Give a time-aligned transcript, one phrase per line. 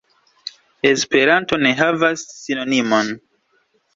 [0.91, 3.13] Esperanto ne havas sinonimon.